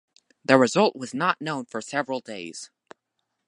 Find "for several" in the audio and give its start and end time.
1.65-2.21